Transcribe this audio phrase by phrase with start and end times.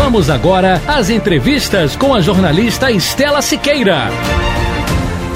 [0.00, 4.08] Vamos agora às entrevistas com a jornalista Estela Siqueira.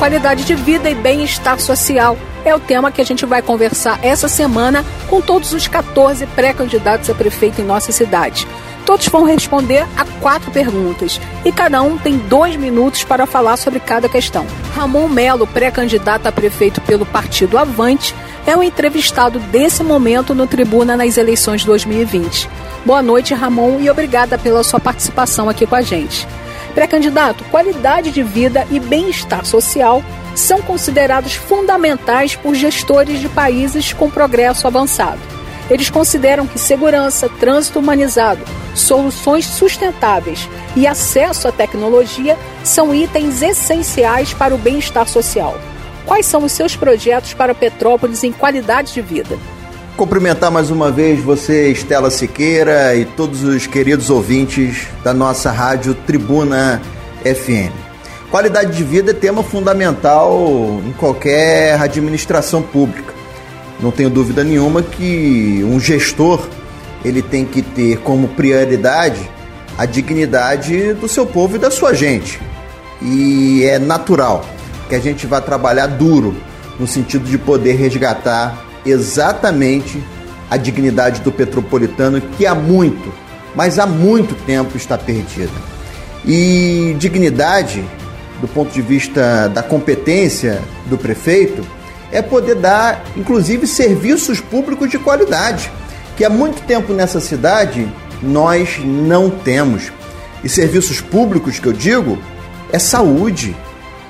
[0.00, 4.28] Qualidade de vida e bem-estar social é o tema que a gente vai conversar essa
[4.28, 8.48] semana com todos os 14 pré-candidatos a prefeito em nossa cidade.
[8.84, 13.78] Todos vão responder a quatro perguntas e cada um tem dois minutos para falar sobre
[13.78, 14.44] cada questão.
[14.74, 18.12] Ramon Melo, pré-candidato a prefeito pelo Partido Avante,
[18.44, 22.50] é o entrevistado desse momento no Tribuna nas eleições 2020.
[22.84, 26.26] Boa noite, Ramon, e obrigada pela sua participação aqui com a gente.
[26.74, 30.02] Pré-candidato, qualidade de vida e bem-estar social
[30.34, 35.20] são considerados fundamentais por gestores de países com progresso avançado.
[35.68, 38.42] Eles consideram que segurança, trânsito humanizado,
[38.74, 45.58] soluções sustentáveis e acesso à tecnologia são itens essenciais para o bem-estar social.
[46.06, 49.36] Quais são os seus projetos para Petrópolis em qualidade de vida?
[49.98, 55.92] Cumprimentar mais uma vez você, Estela Siqueira, e todos os queridos ouvintes da nossa rádio
[55.92, 56.80] Tribuna
[57.24, 57.74] FM.
[58.30, 63.12] Qualidade de vida é tema fundamental em qualquer administração pública.
[63.80, 66.46] Não tenho dúvida nenhuma que um gestor
[67.04, 69.28] ele tem que ter como prioridade
[69.76, 72.40] a dignidade do seu povo e da sua gente.
[73.02, 74.44] E é natural
[74.88, 76.36] que a gente vá trabalhar duro
[76.78, 80.02] no sentido de poder resgatar exatamente
[80.50, 83.12] a dignidade do petropolitano que há muito,
[83.54, 85.52] mas há muito tempo está perdida.
[86.24, 87.84] E dignidade,
[88.40, 91.64] do ponto de vista da competência do prefeito,
[92.10, 95.70] é poder dar, inclusive, serviços públicos de qualidade,
[96.16, 97.86] que há muito tempo nessa cidade
[98.22, 99.92] nós não temos.
[100.42, 102.18] E serviços públicos que eu digo
[102.72, 103.56] é saúde,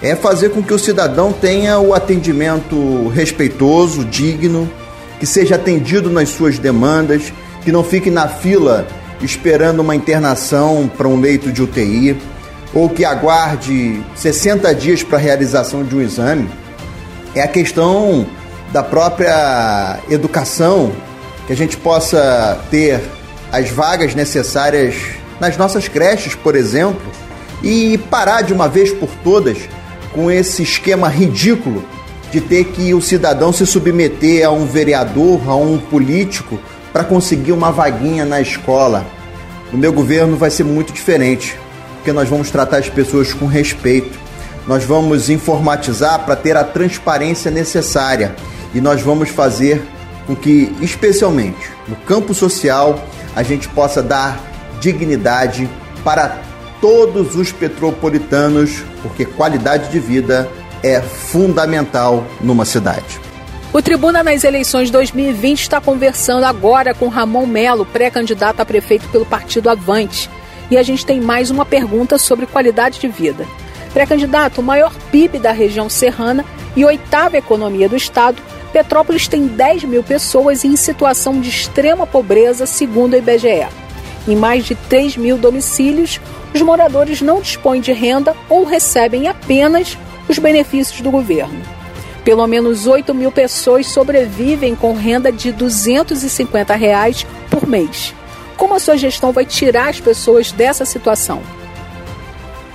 [0.00, 4.70] é fazer com que o cidadão tenha o atendimento respeitoso, digno,
[5.18, 8.86] que seja atendido nas suas demandas, que não fique na fila
[9.22, 12.16] esperando uma internação para um leito de UTI,
[12.74, 16.48] ou que aguarde 60 dias para a realização de um exame.
[17.34, 18.26] É a questão
[18.72, 20.92] da própria educação,
[21.46, 23.00] que a gente possa ter
[23.50, 24.94] as vagas necessárias
[25.40, 27.00] nas nossas creches, por exemplo,
[27.62, 29.56] e parar de uma vez por todas
[30.16, 31.84] com esse esquema ridículo
[32.32, 36.58] de ter que o cidadão se submeter a um vereador, a um político,
[36.90, 39.06] para conseguir uma vaguinha na escola.
[39.70, 41.54] No meu governo vai ser muito diferente,
[41.96, 44.18] porque nós vamos tratar as pessoas com respeito,
[44.66, 48.34] nós vamos informatizar para ter a transparência necessária
[48.74, 49.82] e nós vamos fazer
[50.26, 53.04] com que, especialmente no campo social,
[53.36, 54.40] a gente possa dar
[54.80, 55.68] dignidade
[56.02, 56.40] para
[56.86, 60.48] todos os petropolitanos, porque qualidade de vida
[60.84, 63.20] é fundamental numa cidade.
[63.72, 69.26] O Tribuna nas eleições 2020 está conversando agora com Ramon Melo, pré-candidato a prefeito pelo
[69.26, 70.30] Partido Avante.
[70.70, 73.44] E a gente tem mais uma pergunta sobre qualidade de vida.
[73.92, 76.44] Pré-candidato, o maior PIB da região serrana
[76.76, 78.40] e oitava economia do estado,
[78.72, 83.85] Petrópolis tem 10 mil pessoas em situação de extrema pobreza, segundo o IBGE.
[84.28, 86.20] Em mais de 3 mil domicílios,
[86.54, 89.96] os moradores não dispõem de renda ou recebem apenas
[90.28, 91.60] os benefícios do governo.
[92.24, 98.12] Pelo menos 8 mil pessoas sobrevivem com renda de 250 reais por mês.
[98.56, 101.40] Como a sua gestão vai tirar as pessoas dessa situação?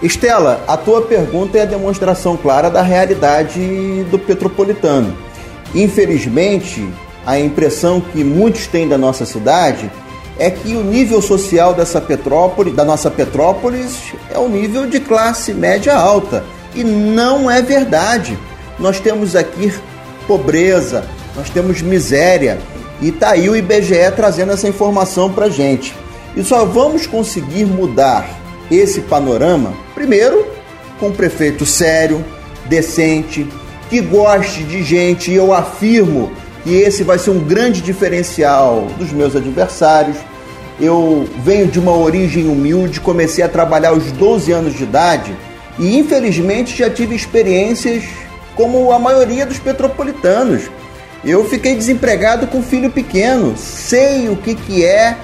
[0.00, 5.16] Estela, a tua pergunta é a demonstração clara da realidade do petropolitano.
[5.74, 6.88] Infelizmente,
[7.24, 9.90] a impressão que muitos têm da nossa cidade
[10.38, 15.52] é que o nível social dessa petrópole, da nossa Petrópolis é o nível de classe
[15.52, 16.44] média alta.
[16.74, 18.38] E não é verdade.
[18.78, 19.72] Nós temos aqui
[20.26, 21.04] pobreza,
[21.36, 22.58] nós temos miséria.
[23.00, 25.94] E está aí o IBGE trazendo essa informação para gente.
[26.36, 28.28] E só vamos conseguir mudar
[28.70, 30.46] esse panorama, primeiro,
[30.98, 32.24] com um prefeito sério,
[32.66, 33.46] decente,
[33.90, 36.32] que goste de gente, e eu afirmo
[36.64, 40.16] que esse vai ser um grande diferencial dos meus adversários.
[40.80, 45.36] Eu venho de uma origem humilde, comecei a trabalhar aos 12 anos de idade
[45.78, 48.04] e infelizmente já tive experiências
[48.54, 50.62] como a maioria dos petropolitanos.
[51.24, 55.16] Eu fiquei desempregado com filho pequeno, sei o que, que é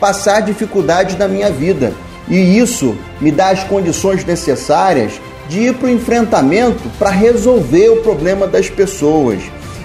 [0.00, 1.92] passar dificuldade na minha vida.
[2.28, 5.12] E isso me dá as condições necessárias
[5.48, 9.40] de ir para o enfrentamento para resolver o problema das pessoas.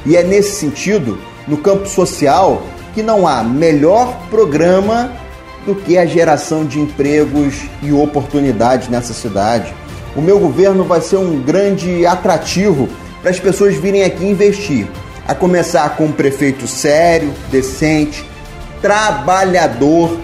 [0.05, 2.63] E é nesse sentido, no campo social,
[2.99, 5.09] que não há melhor programa
[5.65, 9.73] do que a geração de empregos e oportunidades nessa cidade.
[10.17, 12.89] O meu governo vai ser um grande atrativo
[13.21, 14.85] para as pessoas virem aqui investir.
[15.25, 18.25] A começar com um prefeito sério, decente,
[18.81, 20.17] trabalhador,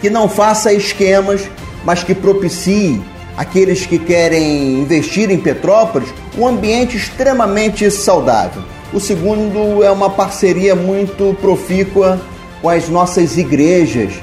[0.00, 1.50] que não faça esquemas,
[1.84, 2.98] mas que propicie
[3.36, 6.08] aqueles que querem investir em Petrópolis
[6.38, 8.62] um ambiente extremamente saudável.
[8.92, 12.20] O segundo é uma parceria muito profícua
[12.60, 14.14] com as nossas igrejas,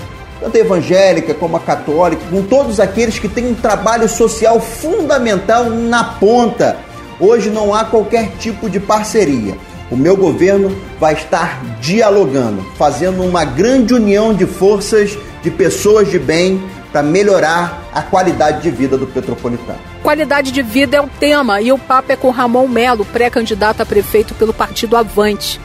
[0.42, 5.69] tanto a evangélica como a católica, com todos aqueles que têm um trabalho social fundamental
[5.69, 6.78] na ponta.
[7.18, 9.58] Hoje não há qualquer tipo de parceria.
[9.90, 16.19] O meu governo vai estar dialogando, fazendo uma grande união de forças de pessoas de
[16.19, 16.62] bem
[16.92, 19.80] para melhorar a qualidade de vida do petropolitano.
[20.01, 23.86] Qualidade de vida é o tema e o papo é com Ramon Melo, pré-candidato a
[23.86, 25.60] prefeito pelo Partido Avante.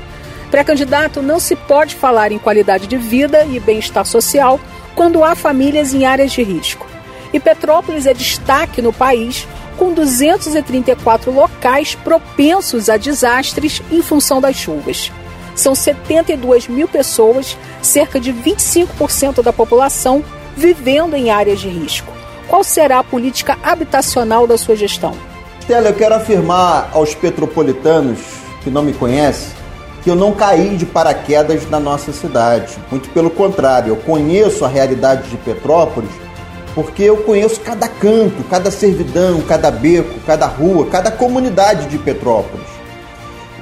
[0.50, 4.60] Pré-candidato, não se pode falar em qualidade de vida e bem-estar social
[4.94, 6.86] quando há famílias em áreas de risco.
[7.32, 9.46] E Petrópolis é destaque no país
[9.78, 15.10] com 234 locais propensos a desastres em função das chuvas.
[15.54, 20.24] São 72 mil pessoas, cerca de 25% da população,
[20.56, 22.12] vivendo em áreas de risco.
[22.48, 25.14] Qual será a política habitacional da sua gestão?
[25.60, 28.18] Stella, eu quero afirmar aos petropolitanos
[28.62, 29.62] que não me conhecem
[30.02, 32.76] que eu não caí de paraquedas na nossa cidade.
[32.90, 36.10] Muito pelo contrário, eu conheço a realidade de Petrópolis
[36.74, 42.66] porque eu conheço cada canto, cada servidão, cada beco, cada rua, cada comunidade de Petrópolis.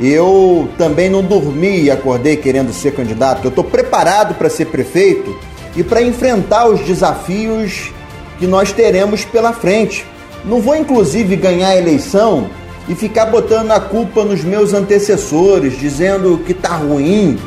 [0.00, 3.44] Eu também não dormi e acordei querendo ser candidato.
[3.44, 5.36] Eu estou preparado para ser prefeito
[5.76, 7.92] e para enfrentar os desafios
[8.38, 10.04] que nós teremos pela frente.
[10.44, 12.48] Não vou, inclusive, ganhar a eleição
[12.88, 17.38] e ficar botando a culpa nos meus antecessores, dizendo que está ruim,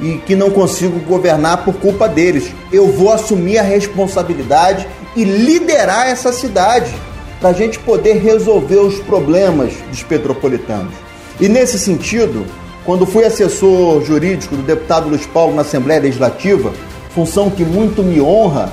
[0.00, 2.52] e que não consigo governar por culpa deles.
[2.72, 4.86] Eu vou assumir a responsabilidade
[5.16, 6.94] e liderar essa cidade
[7.40, 10.94] para a gente poder resolver os problemas dos petropolitanos.
[11.40, 12.44] E nesse sentido,
[12.84, 16.72] quando fui assessor jurídico do deputado Luiz Paulo na Assembleia Legislativa,
[17.18, 18.70] função que muito me honra,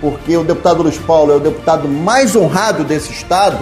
[0.00, 3.58] porque o deputado Luiz Paulo é o deputado mais honrado desse estado,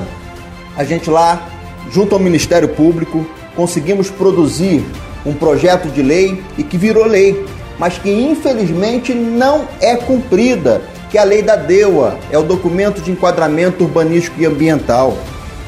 [0.77, 1.49] a gente lá,
[1.91, 3.27] junto ao Ministério Público,
[3.57, 4.85] conseguimos produzir
[5.25, 7.43] um projeto de lei e que virou lei,
[7.79, 13.01] mas que infelizmente não é cumprida, que é a lei da DEUA, é o documento
[13.01, 15.17] de enquadramento urbanístico e ambiental.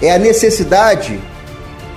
[0.03, 1.19] É a necessidade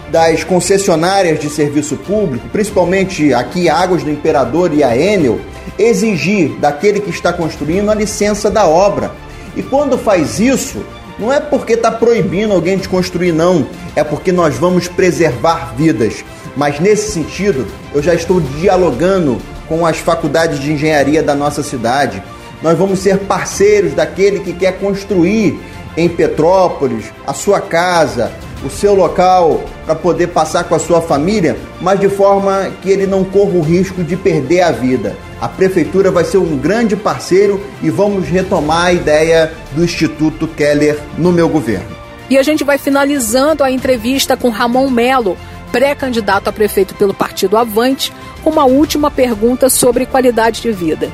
[0.10, 5.42] das concessionárias de serviço público, principalmente aqui Águas do Imperador e a Enel,
[5.78, 9.12] exigir daquele que está construindo a licença da obra.
[9.56, 10.84] E quando faz isso,
[11.18, 13.68] não é porque está proibindo alguém de construir, não.
[13.96, 16.24] É porque nós vamos preservar vidas.
[16.56, 22.22] Mas nesse sentido, eu já estou dialogando com as faculdades de engenharia da nossa cidade.
[22.62, 25.60] Nós vamos ser parceiros daquele que quer construir
[25.96, 28.32] em Petrópolis a sua casa,
[28.66, 33.06] o seu local para poder passar com a sua família, mas de forma que ele
[33.06, 35.16] não corra o risco de perder a vida.
[35.44, 40.98] A prefeitura vai ser um grande parceiro e vamos retomar a ideia do Instituto Keller
[41.18, 41.94] no meu governo.
[42.30, 45.38] E a gente vai finalizando a entrevista com Ramon Melo,
[45.70, 51.12] pré-candidato a prefeito pelo Partido Avante, com uma última pergunta sobre qualidade de vida.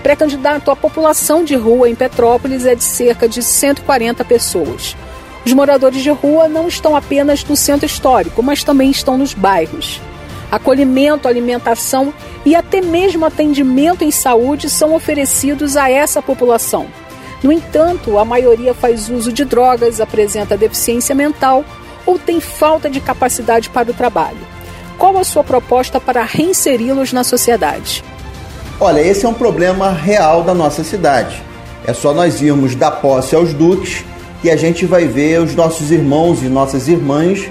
[0.00, 4.94] Pré-candidato, a população de rua em Petrópolis é de cerca de 140 pessoas.
[5.44, 10.00] Os moradores de rua não estão apenas no centro histórico, mas também estão nos bairros.
[10.56, 16.86] Acolhimento, alimentação e até mesmo atendimento em saúde são oferecidos a essa população.
[17.42, 21.62] No entanto, a maioria faz uso de drogas, apresenta deficiência mental
[22.06, 24.38] ou tem falta de capacidade para o trabalho?
[24.96, 28.02] Qual a sua proposta para reinseri-los na sociedade?
[28.80, 31.42] Olha, esse é um problema real da nossa cidade.
[31.86, 34.04] É só nós irmos da posse aos duques
[34.40, 37.46] que a gente vai ver os nossos irmãos e nossas irmãs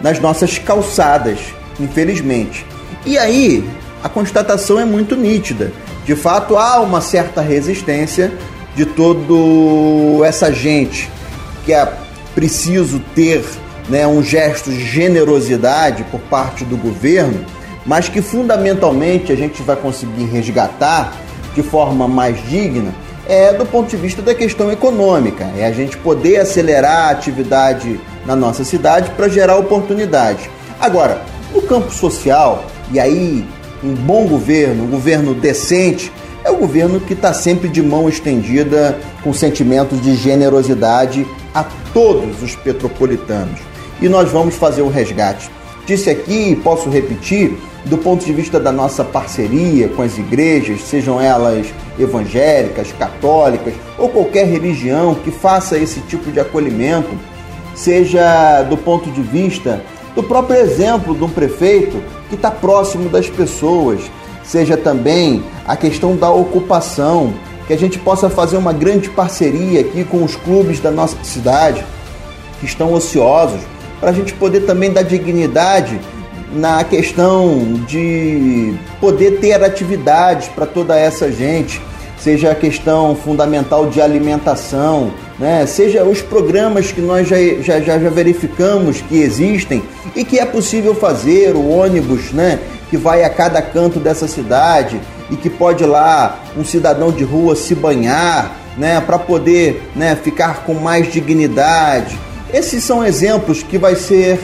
[0.00, 1.38] nas nossas calçadas,
[1.80, 2.66] infelizmente.
[3.04, 3.68] E aí,
[4.02, 5.72] a constatação é muito nítida.
[6.04, 8.32] De fato, há uma certa resistência
[8.74, 11.10] de toda essa gente
[11.64, 11.92] que é
[12.34, 13.44] preciso ter
[13.88, 17.44] né, um gesto de generosidade por parte do governo,
[17.84, 21.16] mas que fundamentalmente a gente vai conseguir resgatar
[21.54, 22.92] de forma mais digna
[23.30, 28.00] é do ponto de vista da questão econômica, é a gente poder acelerar a atividade
[28.26, 30.50] na nossa cidade para gerar oportunidade.
[30.80, 33.44] Agora, no campo social, e aí
[33.82, 36.12] um bom governo, um governo decente,
[36.44, 42.42] é o governo que está sempre de mão estendida, com sentimentos de generosidade a todos
[42.42, 43.60] os petropolitanos.
[44.00, 45.50] E nós vamos fazer o resgate.
[45.86, 50.82] Disse aqui, e posso repetir, do ponto de vista da nossa parceria com as igrejas,
[50.82, 51.66] sejam elas
[51.98, 57.10] evangélicas, católicas ou qualquer religião que faça esse tipo de acolhimento,
[57.74, 59.82] seja do ponto de vista
[60.14, 64.00] do próprio exemplo de um prefeito que está próximo das pessoas,
[64.42, 67.32] seja também a questão da ocupação,
[67.66, 71.84] que a gente possa fazer uma grande parceria aqui com os clubes da nossa cidade
[72.58, 73.60] que estão ociosos,
[74.00, 76.00] para a gente poder também dar dignidade
[76.52, 81.80] na questão de poder ter atividades para toda essa gente,
[82.18, 85.64] seja a questão fundamental de alimentação, né?
[85.64, 89.82] seja os programas que nós já, já, já, já verificamos que existem
[90.14, 92.58] e que é possível fazer, o ônibus né?
[92.90, 97.56] que vai a cada canto dessa cidade e que pode lá um cidadão de rua
[97.56, 99.00] se banhar né?
[99.00, 100.14] para poder né?
[100.14, 102.18] ficar com mais dignidade.
[102.52, 104.38] Esses são exemplos que vai ser